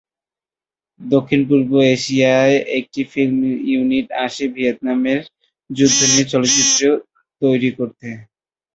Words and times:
দক্ষিণ-পূর্ব 1.01 1.71
এশিয়ায় 1.93 2.55
একটি 2.77 3.01
ফিল্ম 3.11 3.39
ইউনিট 3.69 4.07
আসে 4.25 4.45
ভিয়েতনামের 4.53 5.19
যুদ্ধ 5.69 5.99
নিয়ে 6.09 6.25
চলচ্চিত্র 6.33 6.81
তৈরি 7.41 7.69
করতে। 7.77 8.07